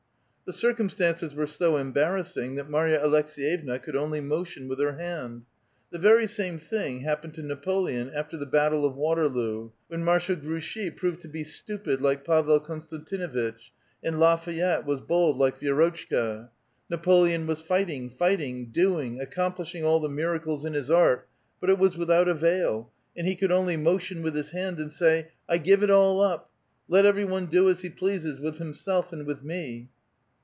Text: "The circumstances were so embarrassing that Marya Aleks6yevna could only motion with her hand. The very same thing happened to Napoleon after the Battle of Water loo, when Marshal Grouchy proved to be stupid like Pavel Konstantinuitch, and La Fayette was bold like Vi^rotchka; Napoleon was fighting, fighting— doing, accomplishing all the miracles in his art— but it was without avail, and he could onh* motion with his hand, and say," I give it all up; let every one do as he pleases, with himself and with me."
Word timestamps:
"The 0.51 0.57
circumstances 0.57 1.33
were 1.33 1.47
so 1.47 1.77
embarrassing 1.77 2.55
that 2.55 2.69
Marya 2.69 2.99
Aleks6yevna 3.01 3.81
could 3.81 3.95
only 3.95 4.19
motion 4.19 4.67
with 4.67 4.81
her 4.81 4.97
hand. 4.97 5.43
The 5.91 5.97
very 5.97 6.27
same 6.27 6.59
thing 6.59 6.99
happened 7.03 7.35
to 7.35 7.41
Napoleon 7.41 8.11
after 8.13 8.35
the 8.35 8.45
Battle 8.45 8.83
of 8.85 8.93
Water 8.97 9.29
loo, 9.29 9.71
when 9.87 10.03
Marshal 10.03 10.35
Grouchy 10.35 10.89
proved 10.91 11.21
to 11.21 11.29
be 11.29 11.45
stupid 11.45 12.01
like 12.01 12.25
Pavel 12.25 12.59
Konstantinuitch, 12.59 13.71
and 14.03 14.19
La 14.19 14.35
Fayette 14.35 14.85
was 14.85 14.99
bold 14.99 15.37
like 15.37 15.57
Vi^rotchka; 15.61 16.49
Napoleon 16.89 17.47
was 17.47 17.61
fighting, 17.61 18.09
fighting— 18.09 18.71
doing, 18.73 19.21
accomplishing 19.21 19.85
all 19.85 20.01
the 20.01 20.09
miracles 20.09 20.65
in 20.65 20.73
his 20.73 20.91
art— 20.91 21.29
but 21.61 21.69
it 21.69 21.79
was 21.79 21.97
without 21.97 22.27
avail, 22.27 22.91
and 23.15 23.25
he 23.25 23.37
could 23.37 23.51
onh* 23.53 23.81
motion 23.81 24.21
with 24.21 24.35
his 24.35 24.49
hand, 24.49 24.79
and 24.81 24.91
say," 24.91 25.29
I 25.47 25.59
give 25.59 25.81
it 25.81 25.89
all 25.89 26.19
up; 26.19 26.49
let 26.89 27.05
every 27.05 27.23
one 27.23 27.45
do 27.45 27.69
as 27.69 27.83
he 27.83 27.89
pleases, 27.89 28.41
with 28.41 28.57
himself 28.57 29.13
and 29.13 29.25
with 29.25 29.43
me." 29.43 29.87